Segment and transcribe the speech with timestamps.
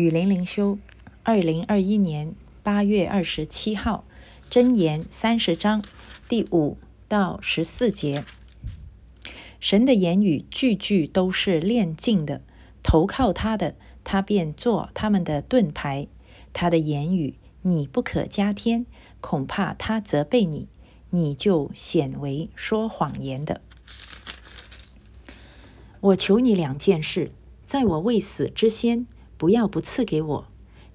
[0.00, 0.78] 雨林灵修，
[1.24, 4.06] 二零二一年八月二十七号，
[4.50, 5.84] 箴言三十章
[6.26, 8.24] 第五到十四节。
[9.60, 12.40] 神的言语句句都是炼净的，
[12.82, 16.08] 投靠他的，他便做他们的盾牌。
[16.54, 18.86] 他的言语你不可加添，
[19.20, 20.68] 恐怕他责备你，
[21.10, 23.60] 你就显为说谎言的。
[26.00, 27.32] 我求你两件事，
[27.66, 29.06] 在我未死之先，
[29.40, 30.44] 不要不赐给我。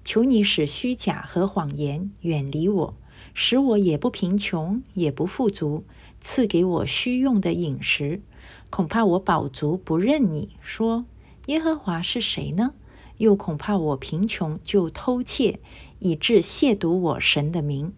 [0.04, 2.94] 求你使虚假和谎言远离我，
[3.34, 5.82] 使我也不贫穷，也不富足，
[6.20, 8.22] 赐给我虚用的饮食。
[8.70, 11.06] 恐怕我饱足不认你，说
[11.46, 12.74] 耶和华是谁呢？
[13.16, 15.58] 又恐怕我贫穷就偷窃，
[15.98, 17.92] 以致亵渎我神的名。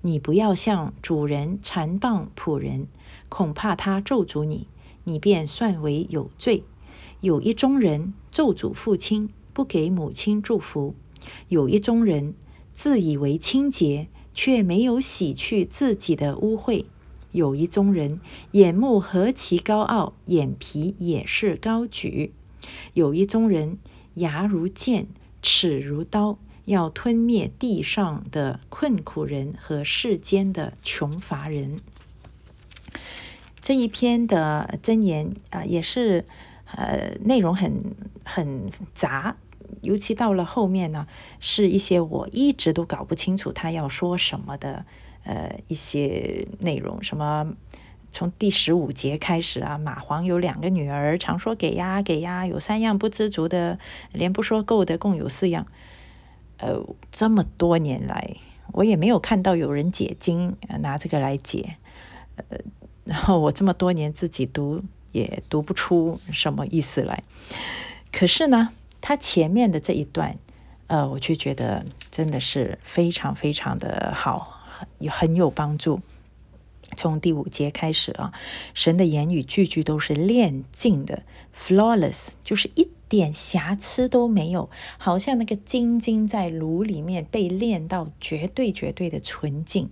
[0.00, 2.88] 你不要向主人缠谤仆人，
[3.28, 4.66] 恐怕他咒诅你。
[5.04, 6.64] 你便算为有罪。
[7.20, 10.94] 有一宗人咒诅父亲，不给母亲祝福；
[11.48, 12.34] 有一宗人
[12.74, 16.84] 自以为清洁，却没有洗去自己的污秽；
[17.30, 22.32] 有一宗人眼目何其高傲，眼皮也是高举；
[22.92, 23.78] 有一宗人
[24.14, 25.06] 牙如剑，
[25.40, 31.76] 齿如刀，要吞灭地上的困苦人和世间的穷乏人。
[33.60, 36.26] 这一篇的箴言啊，也是
[36.76, 39.36] 呃内容很很杂，
[39.82, 41.06] 尤其到了后面呢，
[41.40, 44.84] 是一些我一直都搞不清楚他要说什么的
[45.24, 47.02] 呃一些内容。
[47.02, 47.54] 什么
[48.10, 53.78] 从第十五节开始啊，蚂蟥有两个女儿，常说给呀给呀，有三样不知足的，
[54.12, 55.66] 连不说够的，共有四样。
[56.58, 58.36] 呃，这么多年来，
[58.72, 61.76] 我也没有看到有人解经拿这个来解，
[62.36, 62.58] 呃。
[63.04, 67.22] 然后我这么多年自己读也读不出什么意思来，
[68.10, 68.70] 可是呢，
[69.06, 70.38] 他前面的这一段，
[70.86, 76.00] 呃，我就觉得真的是非常非常的好，很很有帮助。
[76.96, 78.32] 从第五节开始啊，
[78.72, 81.22] 神的言语句句都是炼净的
[81.54, 89.90] ，flawless，就是一点瑕疵都没有，好像那个金晶在炉里面被炼到绝对绝对的纯净，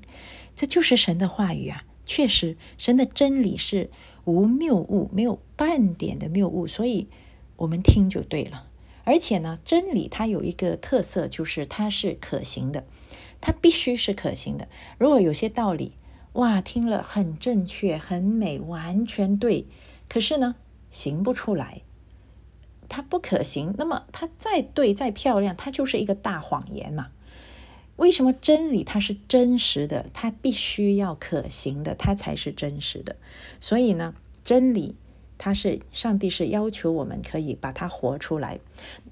[0.57, 1.85] 这就是神的话语啊。
[2.07, 3.91] 确实，神的真理是
[4.25, 7.09] 无谬误，没有半点的谬误，所以
[7.57, 8.69] 我们听就对了。
[9.05, 12.85] 而且呢，真理它有一个特色，就是它是可行的，
[13.41, 14.69] 它必须是可行的。
[14.99, 15.93] 如果有些道理，
[16.35, 19.67] 哇，听了很正确、很美、完全对，
[20.09, 20.55] 可是呢，
[20.91, 21.83] 行不出来，
[22.89, 27.09] 它不可行，那么它再对、再漂亮，它就是一个大谎言嘛。
[27.97, 30.07] 为什么真理它是真实的？
[30.15, 33.17] 它必须要可行的，它才是真实的。
[33.61, 34.97] 所以呢，真理
[35.45, 38.61] 它是上帝是要求我们可以把它活出来。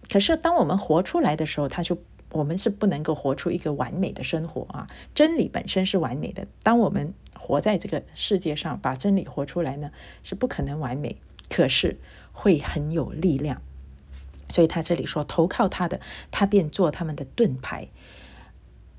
[0.09, 1.99] 可是当我们活出来的时候，它就
[2.31, 4.87] 我们是不能够活出一个完美的生活啊。
[5.13, 9.91] 真理本身是完美的，当我们活在这个世界上，把真理活出来呢，
[10.23, 11.17] 是不可能完美，
[11.49, 11.99] 可是
[12.33, 13.61] 会很有力量。
[14.49, 17.89] 所以他这里说，投靠他的，他便做他们的盾牌。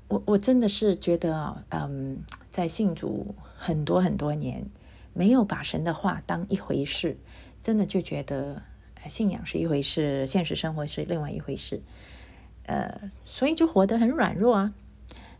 [0.08, 2.18] 我我真的是觉得啊，嗯，
[2.50, 4.66] 在信主很多很多年，
[5.12, 7.18] 没有把神的话当一回事，
[7.62, 8.62] 真的就觉得
[9.06, 11.82] 信仰是一回事，现实生活是另外一回事，
[12.66, 14.74] 呃，所以就活得很软弱啊。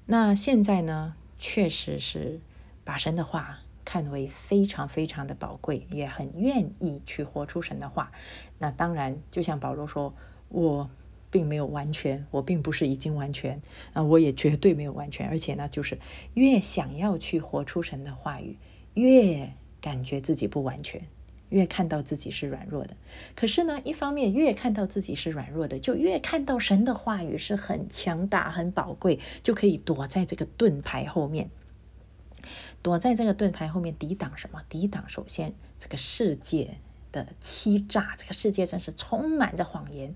[0.07, 2.41] 那现在呢，确实是
[2.85, 8.13] 把神的话看为非常非常的宝贵，也很愿意去活出神的话。
[8.59, 10.15] 那当然，就像保罗说，
[10.49, 10.91] 我。
[11.33, 13.63] 并没有完全，我并不是已经完全
[13.95, 15.31] 啊，我也绝对没有完全。
[15.31, 15.99] 而且呢，就是
[16.35, 18.59] 越想要去活出神的话语，
[18.93, 21.03] 越感觉自己不完全，
[21.51, 22.97] 越看到自己是软弱的。
[23.35, 31.51] 可是呢，一方面越看到自己是软弱的，就越看到神的话语是很强大、很宝贵，就可以躲在这个盾牌后面，
[32.81, 34.63] 躲在这个盾牌后面抵挡什么？
[34.69, 36.79] 抵挡首先这个世界
[37.11, 40.15] 的欺诈，这个世界真是充满着谎言。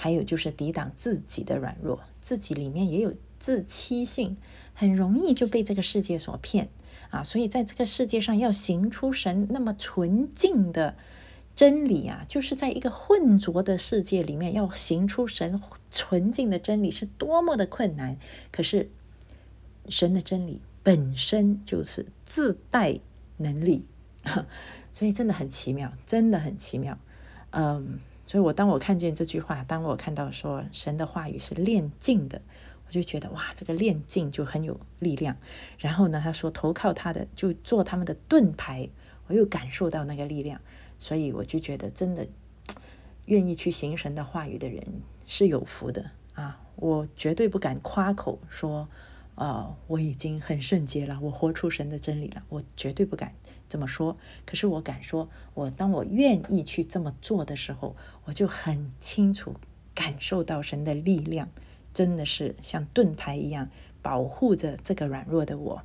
[0.00, 4.36] 还有就是抵挡自己的软弱，自己里面也有自欺性，
[4.72, 6.68] 很容易就被这个世界所骗
[7.10, 7.22] 啊！
[7.22, 10.96] 所以在这个世界上要行出神那么纯净的
[11.54, 15.60] 真理啊，就是在一个混浊的世界里面要行出神
[15.90, 18.16] 纯净的真理是多么的困难。
[18.50, 18.90] 可是
[19.88, 22.98] 神的真理本身就是自带
[23.38, 23.86] 能力，
[24.92, 26.98] 所以真的很奇妙，真的很奇妙，
[27.50, 28.00] 嗯。
[28.30, 32.42] 所以，我当我看见这句话，当我看到说神的话语是炼净的，
[32.88, 35.36] 我就觉得哇，这个炼净就很有力量。
[35.78, 38.88] 然后呢，他说投靠他的就做他们的盾牌，
[39.26, 40.60] 我又感受到那个力量。
[40.98, 42.26] 所以我就觉得，真的
[43.26, 44.84] 愿意去行神的话语的人
[45.26, 48.88] 是有福的啊，我绝对不敢夸口说，
[49.36, 53.32] 呃，我已经很圣洁了，我活出神的真理了，我绝对不敢
[53.68, 54.16] 这么说。
[54.44, 57.94] 可是我敢说，我当我愿意去这么做的时候，
[58.24, 59.54] 我就很清楚
[59.94, 61.48] 感受到神的力量，
[61.98, 63.70] 真的是像盾牌一样
[64.02, 65.82] 保护着这个软弱的我。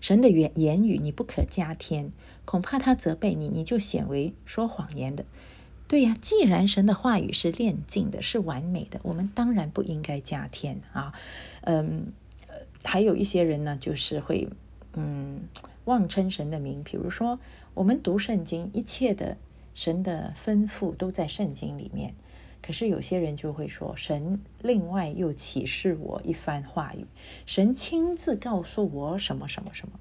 [0.00, 2.10] 神的言言语你不可加添，
[2.44, 5.24] 恐怕他责备你，你就显为说谎言的。
[5.86, 11.14] 对呀，既然神的话语是炼净的，是完美的，我们当然不应该加添啊。
[11.60, 12.12] 嗯，
[12.82, 14.48] 还有一些人呢，就是会
[14.94, 15.42] 嗯
[15.84, 17.38] 妄称神的名，比如说
[17.74, 19.36] 我们读圣经，一切的
[19.72, 22.12] 神的吩咐都在圣经里面。
[22.62, 27.06] 可是有些人就会说，神另外又启示我一番话语，
[27.46, 29.94] 神亲自告诉我什么什么什么。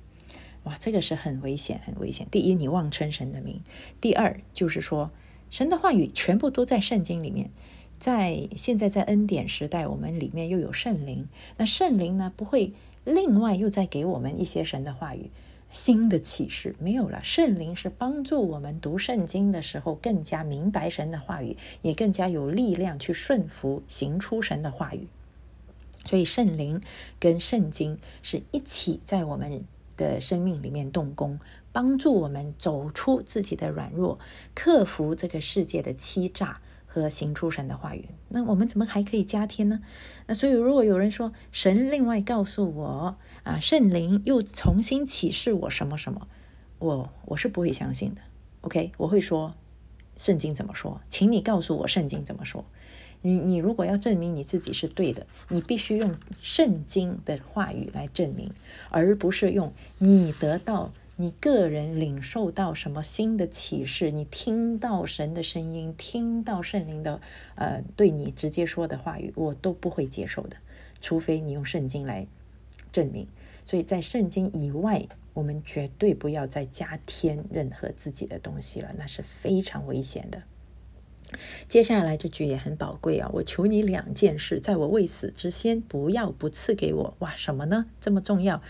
[0.63, 2.27] 哇，这个是很危险，很危险。
[2.29, 3.61] 第一，你妄称神的名；
[4.01, 5.11] 第二，就是说。
[5.51, 7.49] 神的话语全部都在圣经里面，
[7.97, 11.27] 在现在在恩典时代，我们里面又有圣灵。
[11.57, 12.73] 那圣灵呢，不会
[13.03, 15.31] 另外又再给我们一些神的话语、
[15.71, 17.23] 新的启示，没有了。
[17.23, 25.07] 圣灵是帮助我们读圣经的时候更加明白神的话语，也更加有力量去顺服、行出神的话语。
[26.05, 26.81] 所以圣灵
[27.19, 29.63] 跟圣经是一起在我们
[29.97, 31.39] 的生命里面动工。
[31.71, 34.17] 帮助我们走出自己的软弱，
[34.55, 38.09] 克服这个世界的欺诈和行出神的话语。
[38.29, 39.79] 那我们怎么还可以加添呢？
[40.25, 46.27] 那所以，如果有人说神另外告诉我啊，圣灵又重新启示我什么什么，
[46.79, 48.21] 我我是不会相信的。
[48.61, 49.53] OK，我会说
[50.17, 52.65] 圣经怎么说，请你告诉我圣经怎么说。
[53.21, 58.51] 你你如果要证明你自己是对的，你必须用圣经的话语来证明，
[58.89, 60.91] 而不是用你得到。
[61.21, 64.09] 你个人领受到什么新的启示？
[64.09, 67.19] 你听到神的声音，听到圣灵的
[67.55, 70.55] 呃对你直接说的话语，我都不会接受的，
[71.01, 72.25] 除非你用圣经来
[72.93, 73.27] 证明。
[73.65, 80.41] 所以在圣经以外，我们绝对不要再加添任何自己的东西了，那是非常危险的。
[81.67, 83.29] 接下来这句也很宝贵啊！
[83.33, 87.13] 我求你两件事，在我未死之先，不要不赐给我。
[87.19, 87.87] 哇，什么呢？
[87.99, 88.61] 这么重要？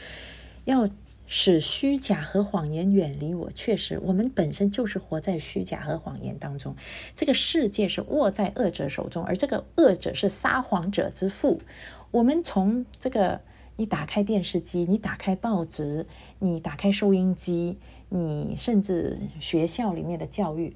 [0.66, 0.90] 要。
[1.32, 3.52] 使虚假和谎言远离我。
[3.52, 6.76] 确实，我们本身就是活在虚假和谎言当中。
[7.16, 11.62] 这个世界是握在恶者手中，而这个恶者是撒谎者之父。
[12.10, 13.42] 我们从这个，
[13.76, 16.08] 你打开电视机，你打开报纸，
[16.40, 17.78] 你打开收音机，
[18.10, 20.76] 你甚至学校里面的教育，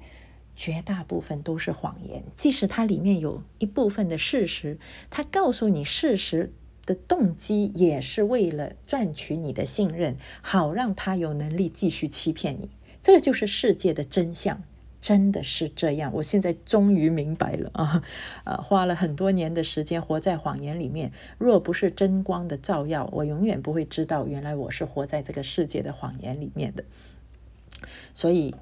[0.54, 2.22] 绝大部分都是谎言。
[2.36, 4.78] 即使它里面有一部分的事实，
[5.10, 6.52] 它告诉你事实。
[6.86, 12.70] 的动机也是为了赚取你的信任，好让他有能力继续欺骗你。
[13.02, 14.62] 这就是世界的真相，
[15.00, 16.10] 真的是这样。
[16.14, 18.02] 我现在终于明白了啊！
[18.44, 26.84] 呃，花了很多年的时间活在谎言里面，若不是真光的照耀，我永远不会知道原来我是活在这个世界的谎言里面的。
[28.14, 28.54] 所以，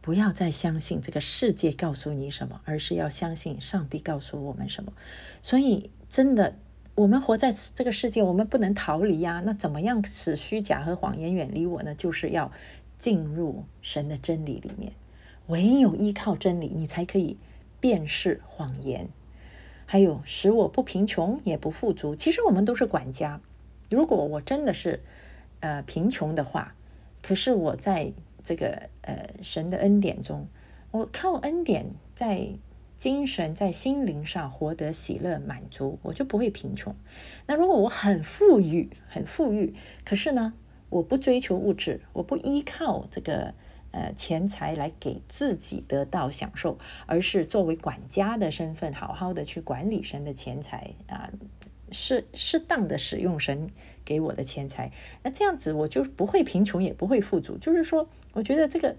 [0.00, 4.94] 不要再相信这个世界告诉你什么，而是要相信上帝告诉我们什么。
[5.42, 6.56] 所以，真的。
[6.94, 9.42] 我们活在这个世界，我们不能逃离呀。
[9.46, 11.94] 那怎么样使虚假和谎言远离我呢？
[11.94, 12.52] 就是要
[12.98, 14.92] 进入神的真理里面。
[15.46, 17.38] 唯有依靠真理，你才可以
[17.80, 19.08] 辨识谎言。
[19.86, 22.14] 还有使我不贫穷也不富足。
[22.14, 23.40] 其实我们都是管家。
[23.88, 25.00] 如果我真的是
[25.60, 26.74] 呃贫穷的话，
[27.22, 30.46] 可是我在这个呃神的恩典中，
[30.90, 32.50] 我靠恩典在。
[33.02, 36.94] 精神在心灵上活得喜乐满足，我就不会贫穷。
[37.48, 40.52] 那如果我很富裕，很富裕，可是呢，
[40.88, 43.54] 我不追求物质，我不依靠这个
[43.90, 51.28] 呃钱财来给自己得到享受，而是作为管家的身份，好好的去管理神的钱财啊，
[51.90, 53.68] 适适当的使用神
[54.04, 54.92] 给我的钱财。
[55.24, 57.58] 那这样子我就不会贫穷，也不会富足。
[57.58, 58.94] 就是说，我觉得这个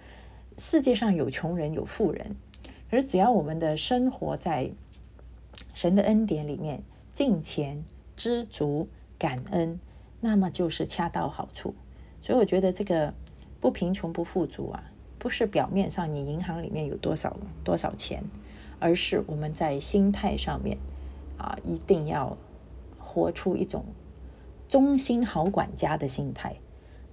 [0.57, 2.35] 世界上有穷人，有富人。
[2.93, 4.69] 而只要我们的生活在
[5.73, 7.83] 神的恩典里面，敬虔、
[8.15, 9.79] 知足、感恩，
[10.21, 11.73] 那么就是恰到好处。
[12.21, 13.11] 所以我觉得这个
[13.59, 18.23] 不贫穷不富足啊，不是表面上你银行里面有多少多少钱，
[18.79, 20.77] 而是我们在心态上面
[21.39, 22.37] 啊，一定要
[22.99, 23.83] 活出一种
[24.69, 26.57] 忠心好管家的心态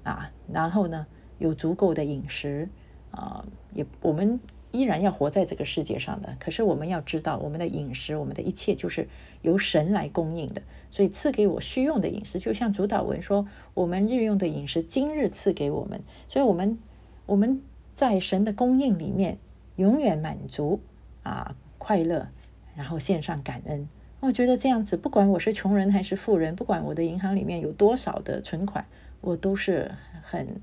[0.03, 0.31] 啊。
[0.53, 1.07] 然后呢，
[1.39, 2.69] 有足够的饮食
[3.13, 4.39] 啊，也我们。
[4.73, 9.09] 依然要活在这个世界上的，可是我们要知道，我们的饮食，我们的一切就是
[9.43, 10.63] 由神来供应的。
[10.91, 16.01] 所以赐给我需用的饮食，就像主导文说，我们日用的饮食，今日赐给我们。
[16.29, 16.79] 所以，我们
[17.27, 17.63] 我们
[17.95, 19.39] 在神的供应里面
[19.77, 20.81] 永远满足
[21.23, 22.29] 啊，快乐，
[22.75, 23.89] 然后献上感恩
[24.21, 28.85] 我觉得这样子，不管我是穷人还是富人，不管我的银行里面有多少的存款，
[29.21, 29.91] 我都是
[30.23, 30.61] 很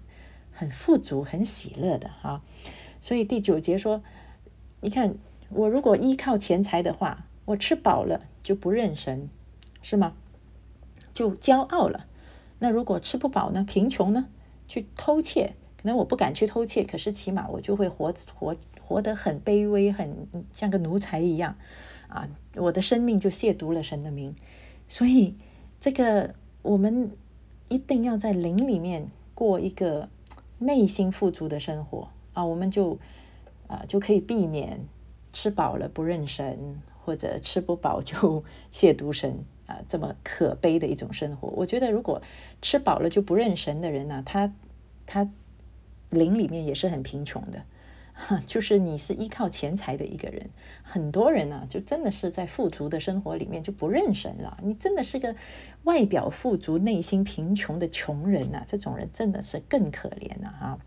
[0.52, 2.42] 很富足、很喜乐的啊。
[3.08, 4.04] 所以第九节说，
[4.82, 5.16] 你看
[5.48, 9.30] 我如果依靠钱财的话，我吃饱了就不认神，
[9.82, 10.14] 是吗？
[11.14, 12.06] 就骄傲了。
[12.60, 13.64] 那如果吃不饱呢？
[13.66, 14.28] 贫穷呢？
[14.68, 21.56] 去偷窃，可能我不敢去偷窃，可是起码我就会活活活得很卑微，很像个奴才一样
[22.10, 22.28] 啊！
[22.56, 24.36] 我的生命就亵渎了神的名。
[24.90, 25.34] 所以
[25.80, 27.10] 这个我们
[27.70, 30.10] 一定要在灵里面过一个
[30.60, 32.46] 内心富足的生活啊！
[32.46, 32.98] 我们就
[33.68, 34.80] 啊就可以避免
[35.34, 39.44] 吃饱了不认神，或者吃不饱就 亵渎神。
[39.66, 42.22] 啊，这么可悲的一种生活，我觉得如果
[42.62, 44.54] 吃饱了就不认神的人呢，他
[45.06, 45.30] 他
[46.10, 47.62] 灵里面也是很贫穷的。
[48.46, 50.50] 就是你是依靠钱财的一个人，
[50.84, 54.58] 很多人呢，就真的是在富足的生活里面就不认神了。
[54.64, 55.36] 你真的是个
[55.84, 60.80] 外表富足、内心贫穷的穷人呐，这种人真的是更可怜了哈。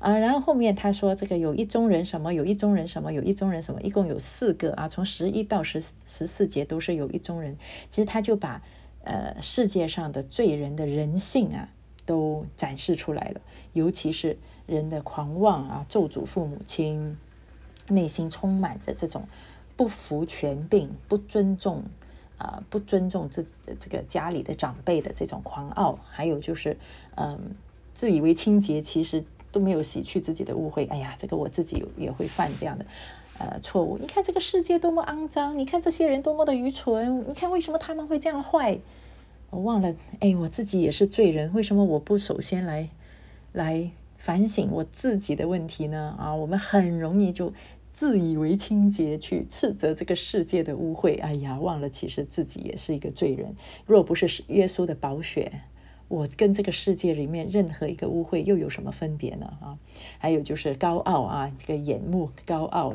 [0.00, 7.56] 啊，然后后面他说这个有一宗人什么，有一宗人什么，有一宗人什么，一共有四个啊，从十一到十十四节都是有一宗人。
[7.88, 8.60] 其实他就把
[9.04, 11.68] 呃世界上的罪人的人性啊
[12.04, 13.40] 都展示出来了，
[13.72, 14.38] 尤其是。
[14.64, 17.18] 人的狂妄啊，咒诅父母亲，
[17.88, 19.26] 内心充满着这种
[19.76, 21.82] 不服权柄、不尊重
[22.38, 26.78] 啊、不尊重自己这个家里的长辈的这种狂傲，还有就是，
[27.16, 27.38] 嗯，
[27.92, 30.88] 自以为清洁，其实都没有洗去自己的污秽。
[30.88, 32.86] 哎呀，这个我自己也会犯这样的
[33.38, 33.98] 呃错误。
[33.98, 38.78] 你看这个世界多么肮脏，你看这些人多么的愚蠢，你看为什么他们会这样坏？
[39.50, 42.88] 我忘了，哎，我自己也是罪人，为什么我不首先来
[43.52, 43.90] 来？
[44.18, 46.14] 反省我自己的问题呢？
[46.16, 47.52] 啊，我们很容易就
[47.92, 51.20] 自以为清洁，去斥责这个世界的污秽。
[51.20, 53.56] 哎呀，忘了其实自己也是一个罪人。
[53.84, 55.62] 若不是耶稣的宝血，
[56.06, 59.46] 我跟这个世界里面任何一个污秽又有什么分别呢？
[59.60, 59.76] 啊，
[60.18, 62.94] 还有就是高傲啊，这个眼目高傲，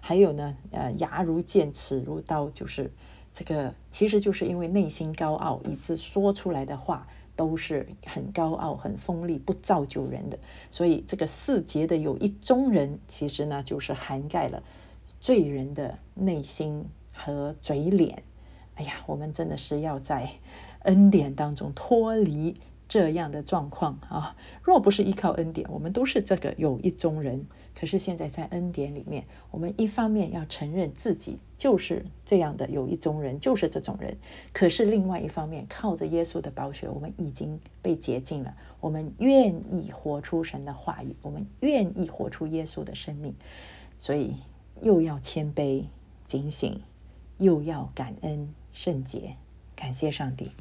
[0.00, 2.90] 还有呢，呃，牙如剑，齿如刀，就是
[3.34, 7.06] 这个，其实就是因为内心高傲，以致说出来的话。
[7.36, 10.38] 都是很高傲、很锋利、不造就人的，
[10.70, 14.62] 所以这个四节的有一中人，其实呢就是涵盖了
[15.20, 18.22] 罪人的内心和嘴脸。
[18.76, 20.28] 哎呀，我们真的是要在
[20.80, 22.56] 恩典当中脱离
[22.88, 24.36] 这样的状况啊！
[24.62, 27.46] 若不是依靠恩典，我们都是这个有一宗人。
[27.78, 34.12] 可是现在在恩典里面，我们一方面要承认自己就是这样的有一种人，就是这种人；
[34.52, 38.54] 可是另外一方面，靠着耶稣的宝血，我们已经被洁净了。
[38.80, 43.34] 我们愿意活出神的话语，我们愿意活出耶稣的生命。
[43.98, 44.34] 所以
[44.80, 45.84] 又要谦卑、
[46.26, 46.80] 警醒，
[47.38, 49.34] 又要感恩、圣洁，
[49.74, 50.52] 感谢上帝。